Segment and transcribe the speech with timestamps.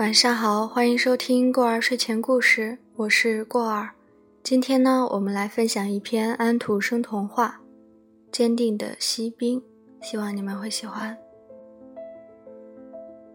[0.00, 3.90] 晚上好，欢迎收听过儿睡前故事，我是过儿。
[4.42, 7.60] 今天呢，我们来分享一篇安徒生童话
[8.34, 9.60] 《坚定的锡兵》，
[10.00, 11.14] 希望你们会喜欢。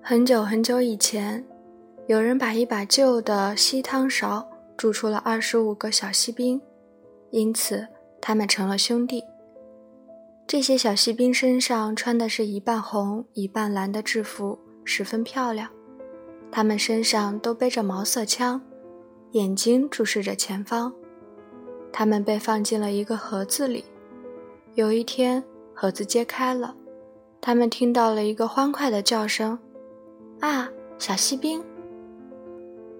[0.01, 1.45] 很久很久以前，
[2.07, 6.59] 有人把一把旧的锡汤勺铸出了二十五个小锡兵，
[7.29, 7.87] 因此
[8.19, 9.23] 他们成了兄弟。
[10.47, 15.69] 这些小锡兵身上穿的是一半红一半蓝的制服，十分漂亮。
[16.51, 18.61] 他们身上都背着毛瑟枪，
[19.31, 20.93] 眼睛注视着前方。
[21.91, 23.85] 他们被放进了一个盒子里。
[24.73, 26.75] 有一天，盒子揭开了，
[27.39, 29.57] 他们听到了一个欢快的叫声
[30.41, 31.63] ：“啊，小锡兵！”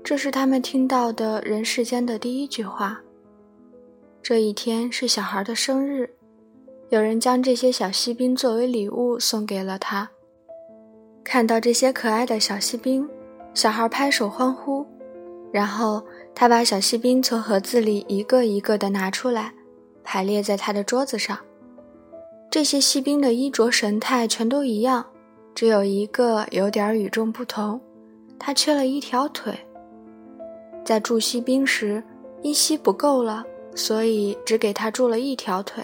[0.03, 3.02] 这是他们听到的人世间的第一句话。
[4.22, 6.09] 这一天是小孩的生日。
[6.89, 10.08] 有人将这些小锡兵作为礼物送给了他。
[11.23, 13.09] 看到这些可爱的小锡兵，
[13.56, 14.86] 小孩拍手欢呼。
[15.52, 16.03] 然后
[16.36, 19.53] 他把小锡兵从盒子里一个一个地拿出来，
[20.03, 21.38] 排列在他的桌子上。
[22.52, 25.06] 这些锡兵的衣着神态全都一样，
[25.53, 27.80] 只有一个有点与众不同，
[28.38, 29.58] 他缺了一条腿。
[30.84, 32.03] 在铸锡兵时，
[32.42, 35.84] 一锡不够了，所以只给他铸了一条腿。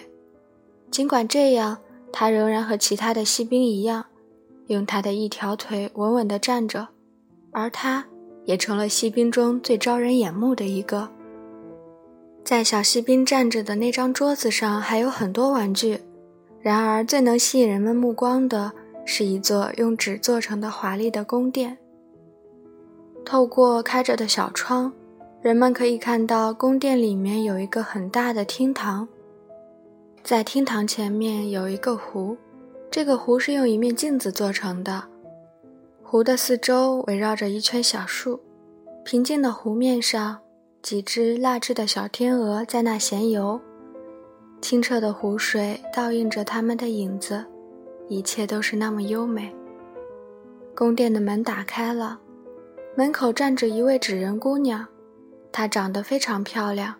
[0.91, 1.77] 尽管这样，
[2.11, 4.05] 他仍然和其他的锡兵一样，
[4.67, 6.89] 用他的一条腿稳稳地站着，
[7.51, 8.05] 而他
[8.45, 11.09] 也成了锡兵中最招人眼目的一个。
[12.43, 15.99] 在小锡兵站着的那张桌子上还有很多玩具，
[16.59, 18.71] 然而最能吸引人们目光的
[19.05, 21.77] 是一座用纸做成的华丽的宫殿。
[23.23, 24.91] 透过开着的小窗，
[25.41, 29.07] 人们可以看到宫殿里面有一个很大的厅堂。
[30.23, 32.35] 在厅堂前面有一个湖，
[32.89, 35.03] 这个湖是用一面镜子做成的。
[36.11, 38.41] 湖的四周围绕着一圈小树，
[39.05, 40.39] 平静的湖面上，
[40.81, 43.57] 几只蜡制的小天鹅在那闲游。
[44.61, 47.45] 清澈的湖水倒映着它们的影子，
[48.09, 49.55] 一切都是那么优美。
[50.75, 52.19] 宫殿的门打开了，
[52.93, 54.85] 门口站着一位纸人姑娘，
[55.49, 56.93] 她长得非常漂亮。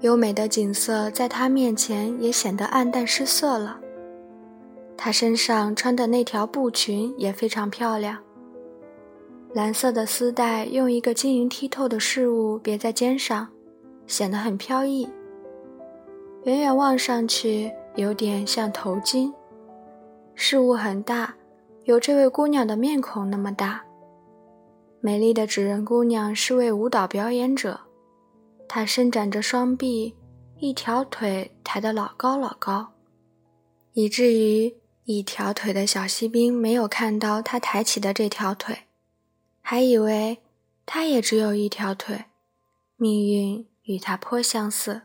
[0.00, 3.78] 优美的景色在她面前也显得暗淡失色了。
[4.96, 8.18] 她身上穿的那条布裙也非常漂亮，
[9.54, 13.48] 蓝色的丝带用一个晶莹剔透的饰物别在肩上，
[14.06, 15.08] 显得很飘逸。
[16.44, 19.32] 远远望上去，有点像头巾。
[20.34, 21.34] 饰物很大，
[21.84, 23.82] 有这位姑娘的面孔那么大。
[25.00, 27.80] 美丽的纸人姑娘是位舞蹈表演者。
[28.68, 30.14] 她伸展着双臂，
[30.58, 32.88] 一条腿抬得老高老高，
[33.92, 34.74] 以至于
[35.06, 38.80] 一条腿的小锡兵没有看到他抬起的这条腿，
[39.62, 40.42] 还以为
[40.84, 42.26] 他也只有一条腿。
[42.96, 45.02] 命运与他颇相似。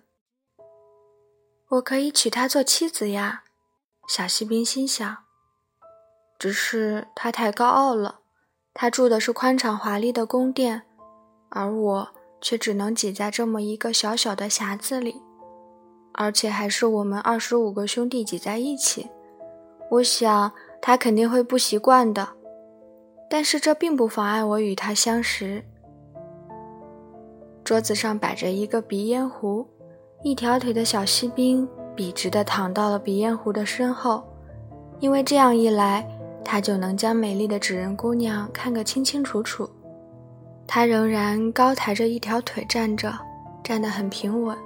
[1.69, 3.43] 我可以娶她做妻子呀，
[4.07, 5.17] 小锡兵心想。
[6.37, 8.21] 只是他太高傲了，
[8.73, 10.83] 他住的是宽敞华丽的宫殿，
[11.49, 12.11] 而我。
[12.43, 15.21] 却只能挤在这么一个小小的匣子里，
[16.13, 19.11] 而且还是我们二十五个兄弟挤在一起。
[19.91, 20.49] 我想
[20.81, 22.25] 他肯定会不习惯的，
[23.29, 25.61] 但是这并不妨碍我与他相识。
[27.65, 29.67] 桌子上摆着一个鼻烟壶，
[30.23, 34.23] 一条腿的小锡兵笔直地躺到了鼻烟壶的身后，
[35.01, 36.07] 因为这样一来，
[36.41, 39.69] 他就能将美丽的纸人姑娘看个清清楚楚。
[40.65, 43.13] 他仍然高抬着一条腿站着，
[43.61, 44.57] 站得很平稳。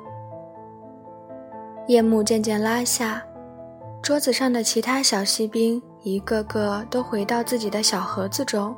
[1.88, 3.24] 夜幕渐渐拉下，
[4.06, 8.76] 桌子上的其他小锡兵一个个都回到自己的小盒子中，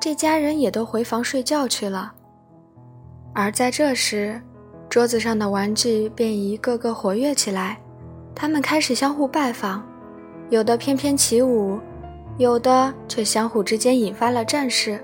[0.00, 2.10] 这家人也都回房睡觉去了。
[3.34, 4.40] 而在这时，
[4.88, 7.78] 桌子上的玩具便一个个活跃起来，
[8.34, 9.86] 他们开始相互拜访，
[10.48, 11.78] 有的翩翩起舞，
[12.38, 14.98] 有的却相互之间引发了战事。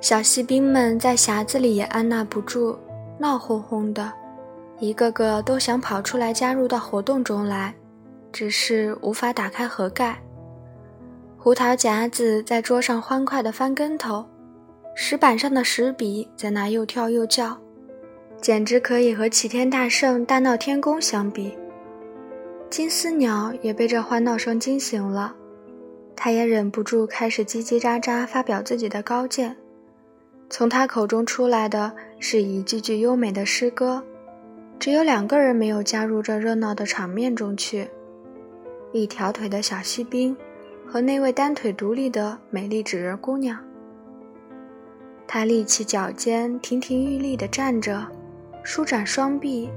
[0.00, 2.78] 小锡兵们在匣子里也按捺不住，
[3.18, 4.12] 闹哄哄的，
[4.78, 7.74] 一个个都想跑出来加入到活动中来，
[8.32, 10.20] 只是无法打开盒盖。
[11.36, 14.26] 胡桃夹子在桌上欢快地翻跟头，
[14.94, 17.56] 石板上的石笔在那又跳又叫，
[18.40, 21.56] 简直可以和齐天大圣大闹天宫相比。
[22.68, 25.34] 金丝鸟也被这欢闹声惊醒了，
[26.14, 29.56] 它也忍不住开始叽叽喳喳发表自己的高见。
[30.50, 34.02] 从他口中出来的是一句句优美的诗歌，
[34.78, 37.88] 只有两个人没有加入这热闹的场面中去：
[38.92, 40.36] 一条腿的小锡兵
[40.86, 43.58] 和那位单腿独立的美丽纸人姑娘。
[45.26, 48.06] 他立起脚尖，亭亭玉立地站着，
[48.62, 49.68] 舒展双臂，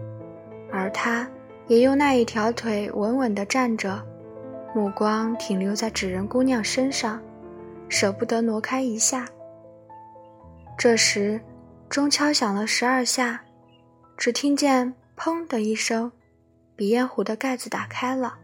[0.71, 1.29] 而他
[1.67, 4.01] 也用那一条腿稳稳地站着，
[4.73, 7.21] 目光停留在纸人姑娘身上，
[7.89, 9.27] 舍不得挪开一下。
[10.77, 11.41] 这时，
[11.89, 13.43] 钟敲响了十二下，
[14.15, 16.09] 只听见“砰”的一声，
[16.77, 18.37] 鼻烟壶的盖子打开了，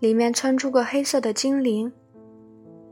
[0.00, 1.92] 里面窜出个黑色的精灵。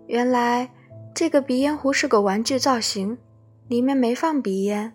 [0.07, 0.73] 原来。
[1.19, 3.17] 这个鼻烟壶是个玩具造型，
[3.69, 4.95] 里面没放鼻烟。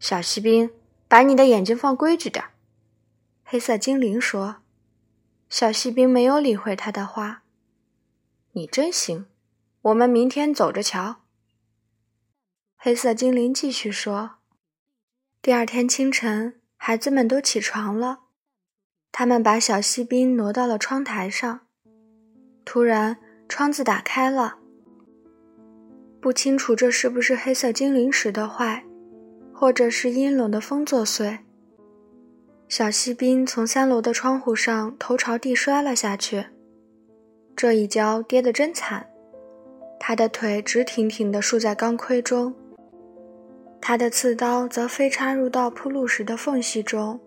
[0.00, 0.68] 小锡兵，
[1.06, 2.44] 把你的眼睛放规矩点。
[3.44, 4.56] 黑色精灵说。
[5.48, 7.44] 小锡兵没有理会他的话。
[8.54, 9.26] 你真行，
[9.82, 11.18] 我们明天走着瞧。
[12.76, 14.38] 黑色精灵继续说。
[15.40, 18.22] 第二天清晨，孩子们都起床了，
[19.18, 21.60] 他们把小锡兵挪到了窗台上。
[22.66, 23.16] 突然，
[23.48, 24.58] 窗子打开了。
[26.20, 28.84] 不清楚这是不是黑色精灵使的坏，
[29.54, 31.38] 或者是阴冷的风作祟。
[32.68, 36.44] 小锡兵从三楼的窗户上头朝地摔了下去，
[37.56, 39.06] 这一跤跌得真惨，
[39.98, 42.54] 他的腿直挺挺地竖在钢盔中，
[43.80, 47.18] 他的刺刀则飞插入到铺路石的缝隙中。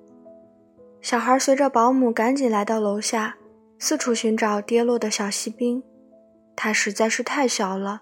[1.01, 3.37] 小孩随着保姆赶紧来到楼下，
[3.77, 5.81] 四处寻找跌落的小锡兵，
[6.55, 8.01] 他实在是太小了。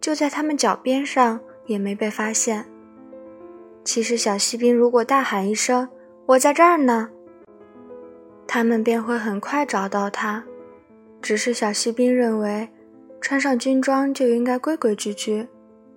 [0.00, 2.66] 就在他们脚边上，也没被发现。
[3.84, 5.88] 其实，小锡兵如果大喊一声
[6.26, 7.08] “我在这儿呢”，
[8.46, 10.44] 他们便会很快找到他。
[11.22, 12.68] 只是小锡兵认为，
[13.20, 15.48] 穿上军装就应该规规矩矩，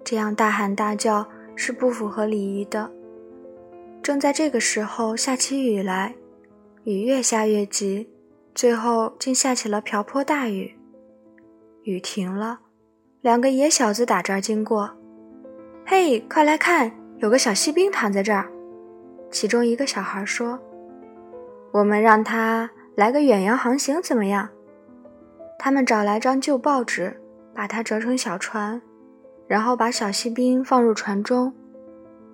[0.03, 2.89] 这样大喊大叫是不符合礼仪的。
[4.01, 6.15] 正在这个时候，下起雨来，
[6.87, 8.09] 雨越下越急，
[8.55, 10.73] 最后竟下起了瓢泼大雨。
[11.83, 12.61] 雨停了。
[13.19, 14.89] 两个野小子打这儿经过，
[15.85, 18.49] 嘿，快来看，有个小锡兵躺在这儿。
[19.29, 20.57] 其中一个小孩说
[21.73, 24.47] ：“我们让他来个远洋航行怎么样？”
[25.59, 27.19] 他们找来张旧报纸，
[27.53, 28.81] 把它折成小船，
[29.45, 31.53] 然后把小锡兵放入船中。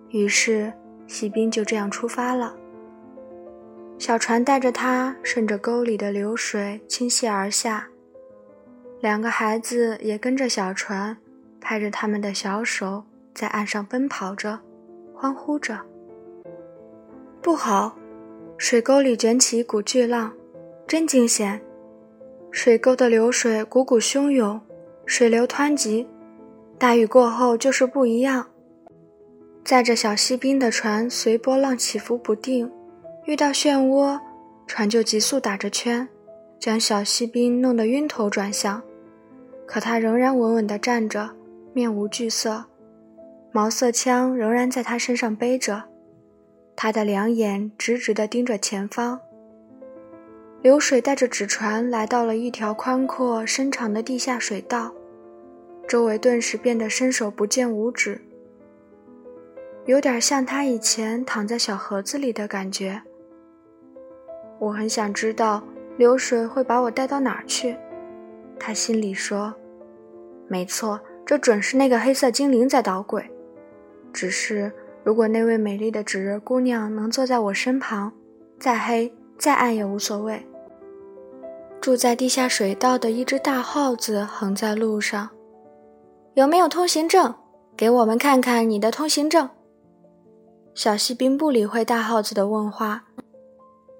[0.09, 0.71] 于是，
[1.07, 2.55] 锡兵就这样出发了。
[3.97, 7.87] 小船带着他顺着沟里的流水倾泻而下。
[8.99, 11.17] 两个孩子也跟着小船，
[11.59, 13.03] 拍着他们的小手，
[13.33, 14.59] 在岸上奔跑着，
[15.13, 15.79] 欢呼着。
[17.41, 17.97] 不好，
[18.57, 20.33] 水沟里卷起一股巨浪，
[20.87, 21.61] 真惊险！
[22.51, 24.61] 水沟的流水汩汩汹涌，
[25.05, 26.07] 水流湍急，
[26.77, 28.47] 大雨过后就是不一样。
[29.65, 32.71] 载着小锡兵的船随波浪起伏不定，
[33.25, 34.19] 遇到漩涡，
[34.67, 36.05] 船就急速打着圈，
[36.59, 38.81] 将小锡兵弄得晕头转向。
[39.65, 41.29] 可他仍然稳稳地站着，
[41.73, 42.65] 面无惧色，
[43.53, 45.83] 毛瑟枪仍然在他身上背着，
[46.75, 49.19] 他的两眼直直地盯着前方。
[50.61, 54.93] 流水带着纸船来到了一条宽阔深长的地下水道，
[55.87, 58.21] 周围顿时变得伸手不见五指，
[59.85, 63.01] 有点像他以前躺在小盒子里的感觉。
[64.59, 65.61] 我很想知道
[65.97, 67.75] 流水会把我带到哪儿去。
[68.59, 69.53] 他心里说
[70.47, 73.29] ：“没错，这准是那个黑色精灵在捣鬼。
[74.13, 74.71] 只是，
[75.03, 78.13] 如果那位美丽的纸人姑娘能坐在我身旁，
[78.59, 80.45] 再黑再暗也无所谓。”
[81.81, 85.29] 住在地下水道的一只大耗子横在路上，
[86.35, 87.35] 有没有通行证？
[87.75, 89.49] 给我们看看你的通行证。
[90.73, 93.03] 小锡兵不理会大耗子的问话，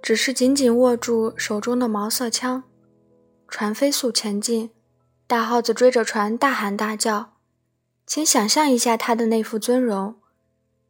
[0.04, 2.64] 只是紧紧握住手中的毛瑟枪。
[3.48, 4.72] 船飞速前进，
[5.26, 7.38] 大耗子追着船大喊大叫。
[8.06, 10.16] 请想象一下他的那副尊容，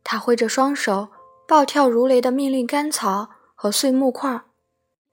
[0.03, 1.09] 他挥着双手，
[1.47, 4.45] 暴跳如雷地命令干草和碎木块：“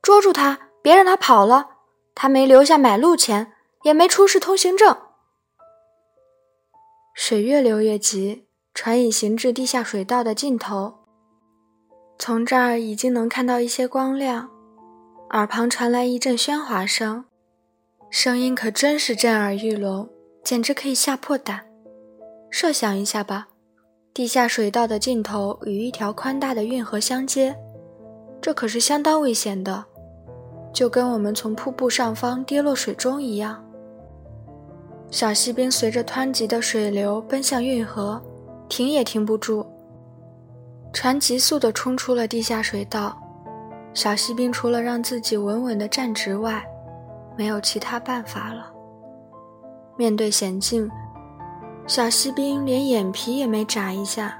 [0.00, 1.68] 捉住他，别让他跑了！
[2.14, 3.52] 他没留下买路钱，
[3.82, 4.96] 也没出示通行证。”
[7.12, 10.99] 水越流越急，船已行至地下水道的尽头。
[12.22, 14.50] 从这儿已经能看到一些光亮，
[15.30, 17.24] 耳旁传来一阵喧哗声。
[18.10, 20.06] 声音可真是震耳欲聋，
[20.44, 21.62] 简直可以吓破胆。
[22.50, 23.48] 设想一下吧，
[24.12, 27.56] 地下水道的尽头与一条宽大的运河相接，
[28.38, 29.82] 这可是相当危险的，
[30.74, 33.64] 就跟我们从瀑布上方跌落水中一样。
[35.10, 38.22] 小锡兵随着湍急的水流奔向运河，
[38.68, 39.64] 停也停不住。
[40.92, 43.16] 船急速地冲出了地下水道，
[43.94, 46.64] 小锡兵除了让自己稳稳地站直外，
[47.36, 48.70] 没有其他办法了。
[49.96, 50.90] 面对险境，
[51.86, 54.36] 小锡兵连眼皮也没眨一下。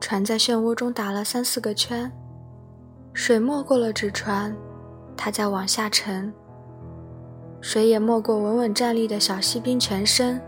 [0.00, 2.10] 船在漩涡中打了三四个圈，
[3.12, 4.54] 水没过了纸船，
[5.16, 6.32] 它在往下沉。
[7.60, 10.40] 水也没过稳稳站立的小锡兵全身，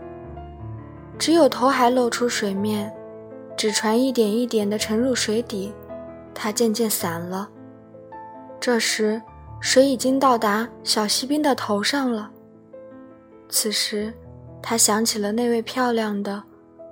[1.17, 2.93] 只有头还露出水面。
[3.61, 5.71] 纸船一点一点地沉入水底，
[6.33, 7.47] 它渐渐散了。
[8.59, 9.21] 这时，
[9.59, 12.31] 水已经到达小锡兵的头上了。
[13.49, 14.11] 此时，
[14.63, 16.41] 他想起了那位漂亮的、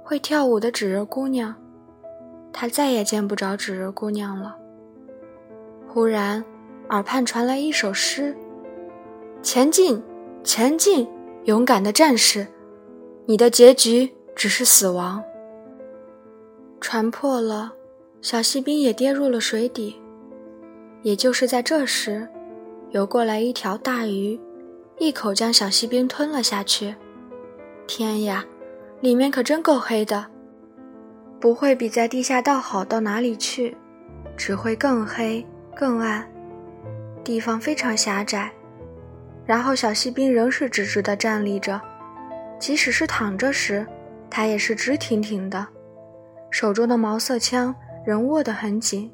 [0.04, 1.56] 会跳舞的纸人姑娘，
[2.54, 4.56] 他再也见不着纸人姑娘了。
[5.88, 6.46] 忽然，
[6.92, 8.38] 耳畔传来一首诗
[9.42, 10.00] ：“前进，
[10.44, 11.10] 前进，
[11.46, 12.46] 勇敢的战士，
[13.26, 15.20] 你的结局只是死亡。”
[16.82, 17.74] 船破了，
[18.22, 20.00] 小锡兵也跌入了水底。
[21.02, 22.28] 也就是在这时，
[22.92, 24.40] 游过来一条大鱼，
[24.98, 26.96] 一口将小锡兵吞了下去。
[27.88, 28.46] 天呀，
[29.02, 30.26] 里面可真够黑的，
[31.40, 33.76] 不会比在地下道好到哪里去，
[34.38, 35.46] 只会更黑
[35.76, 36.28] 更暗，
[37.24, 38.52] 地方非常狭窄。
[39.46, 41.80] 然后小锡兵仍是直直地站立着，
[42.60, 43.86] 即使是躺着时，
[44.30, 45.66] 他也是直挺挺的。
[46.52, 47.76] 手中的毛瑟枪
[48.06, 49.12] 仍握得很紧。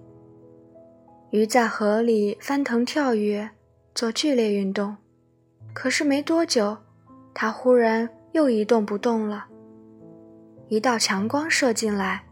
[1.32, 3.50] 鱼在河里翻腾跳跃，
[3.94, 4.98] 做剧烈运动，
[5.74, 6.78] 可是没多久，
[7.34, 9.48] 它忽然又一动不动了。
[10.70, 12.26] 一道强光射进来，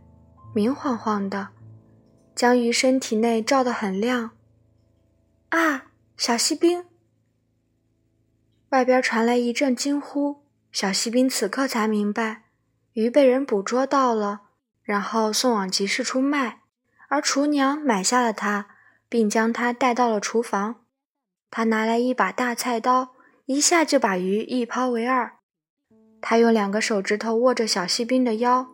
[0.54, 1.50] 明晃晃的，
[2.34, 4.32] 将鱼身体内照得很亮。
[5.50, 6.86] 啊，小锡兵！
[8.70, 10.44] 外边传来一阵惊呼。
[10.72, 12.46] 小锡兵此刻才明白，
[12.94, 14.42] 鱼被人捕捉到了。
[14.84, 16.62] 然后送往集市出卖，
[17.08, 18.68] 而厨娘买下了它，
[19.08, 20.82] 并将它带到了厨房。
[21.50, 23.14] 他拿来一把大菜刀，
[23.46, 25.34] 一下就把鱼一抛为二。
[26.20, 28.68] 他用两个手指头握着小锡兵的腰，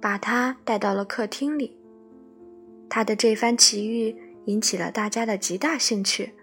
[0.00, 1.78] 把他带到了客厅里。
[2.90, 6.34] 他的这番奇遇引起了大家的极大兴趣，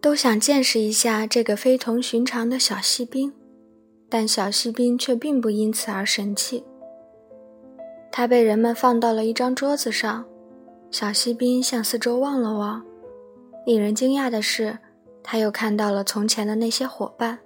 [0.00, 3.32] 都想见识一下这个非同寻常的小锡兵，
[4.08, 6.64] 但小锡兵却并不因此而神气。
[8.18, 10.24] 他被人们放到了一张桌子上，
[10.90, 12.82] 小锡兵向四周望了望。
[13.66, 14.78] 令人惊讶的是，
[15.22, 17.38] 他又看到了从前的那些伙伴。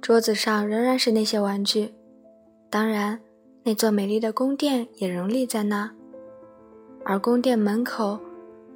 [0.00, 1.92] 桌子上仍然是那些玩具，
[2.70, 3.20] 当然，
[3.62, 5.90] 那座美丽的宫殿也仍立在那。
[7.04, 8.18] 而宫殿门口，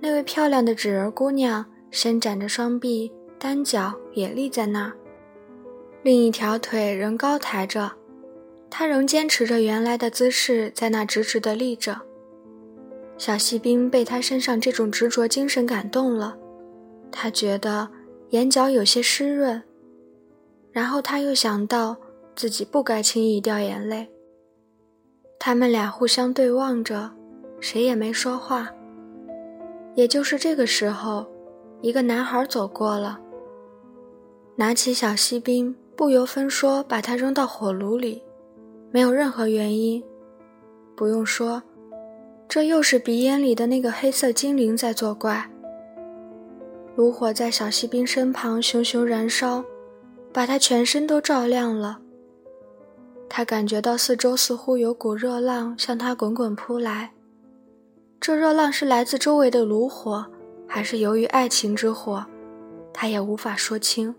[0.00, 4.93] 那位漂亮的纸人姑娘伸展着双臂，单脚也立在那儿，
[6.02, 7.90] 另一条腿仍高抬着。
[8.76, 12.00] 他仍坚持着原来的姿势，在那直直地立着。
[13.16, 16.37] 小锡兵被他身上这种执着精神感动了，
[17.12, 17.88] 他觉得
[18.31, 19.62] 眼角有些湿润。
[20.73, 21.97] 然后他又想到
[22.35, 24.11] 自己不该轻易掉眼泪。
[25.38, 27.12] 他们俩互相对望着，
[27.61, 28.69] 谁也没说话。
[29.95, 31.25] 也就是这个时候，
[31.81, 33.21] 一个男孩走过了，
[34.57, 38.24] 拿起小锡兵，不由分说把他扔到火炉里。
[38.94, 40.00] 没有任何原因，
[40.94, 41.60] 不用说，
[42.48, 45.50] 这又是鼻烟里的那个黑色精灵在作怪。
[46.94, 49.64] 炉火在小锡兵身旁熊熊燃烧，
[50.32, 51.98] 把他全身都照亮了。
[53.28, 57.14] 他感觉到四周似乎有股热浪向他滚滚扑来，
[58.20, 60.24] 这热浪是来自周围的炉火，
[60.68, 62.24] 还是由于爱情之火，
[62.92, 64.14] 他也无法说清。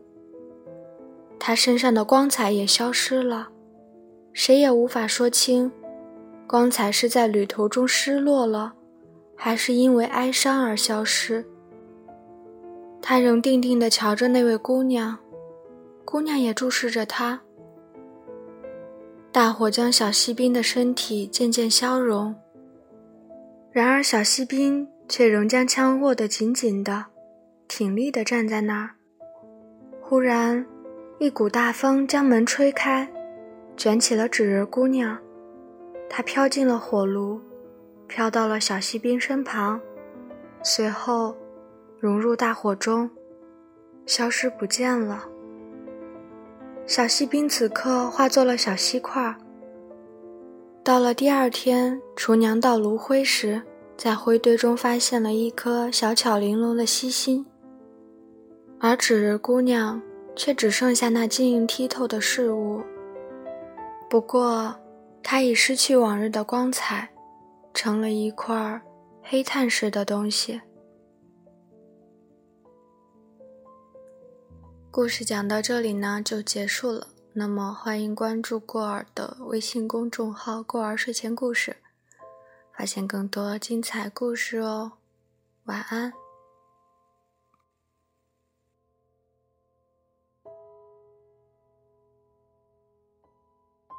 [1.40, 3.52] 他身上的光彩也消失了。
[4.38, 5.72] 谁也无法说清，
[6.46, 8.74] 光彩是在旅途中失落了，
[9.34, 11.46] 还是因为哀伤而消失。
[13.02, 15.18] 他仍定定地瞧着那位姑娘，
[16.04, 17.40] 姑娘也注视着他。
[19.32, 22.36] 大火将小锡兵的身体渐渐消融，
[23.72, 27.06] 然而小锡兵却仍将枪握得紧紧的，
[27.70, 28.90] 挺立地站在那儿。
[30.02, 30.66] 忽然，
[31.20, 33.10] 一股大风将门吹开。
[33.78, 35.18] 卷起了纸人姑娘，
[36.10, 37.40] 她飘进了火炉，
[38.08, 39.80] 飘到了小锡兵身旁，
[40.64, 41.36] 随后
[42.00, 43.10] 融入大火中，
[44.06, 45.26] 消失不见了。
[46.86, 49.36] 小锡兵此刻化作了小锡块。
[50.84, 53.62] 到了第二天，厨娘倒炉灰时，
[53.98, 57.46] 在灰堆中发现了一颗小巧玲珑的锡心，
[58.80, 60.02] 而纸人姑娘
[60.36, 62.82] 却只剩下那晶莹剔透的事物。
[64.10, 64.80] 不过，
[65.22, 67.10] 它已失去往日的光彩，
[67.74, 68.82] 成了一块
[69.22, 70.62] 黑炭似的东西。
[74.92, 77.08] 故事讲到这里呢，就结束了。
[77.34, 81.76] 那么欢迎关注过儿的微信公众号“过儿睡前故事”，
[82.78, 84.94] 发现更多精彩故事哦。
[85.66, 86.25] 晚安。